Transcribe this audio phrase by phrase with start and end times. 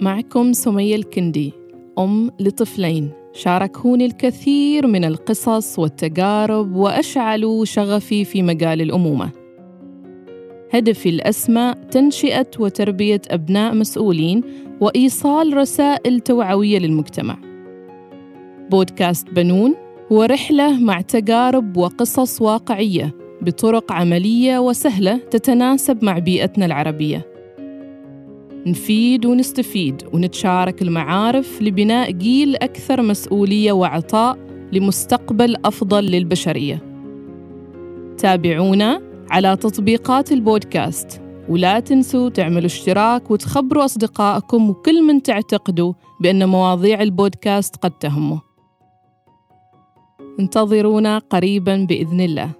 [0.00, 1.52] معكم سمية الكندي
[1.98, 3.10] أم لطفلين.
[3.32, 9.30] شاركوني الكثير من القصص والتجارب وأشعلوا شغفي في مجال الأمومة.
[10.72, 14.42] هدفي الأسمى تنشئة وتربية أبناء مسؤولين
[14.80, 17.38] وإيصال رسائل توعوية للمجتمع.
[18.70, 19.74] بودكاست بنون
[20.12, 27.37] هو رحلة مع تجارب وقصص واقعية بطرق عملية وسهلة تتناسب مع بيئتنا العربية.
[28.68, 34.38] نفيد ونستفيد ونتشارك المعارف لبناء جيل أكثر مسؤولية وعطاء
[34.72, 36.82] لمستقبل أفضل للبشرية.
[38.18, 47.02] تابعونا على تطبيقات البودكاست ولا تنسوا تعملوا اشتراك وتخبروا أصدقائكم وكل من تعتقدوا بأن مواضيع
[47.02, 48.40] البودكاست قد تهمه.
[50.40, 52.50] انتظرونا قريبا بإذن الله.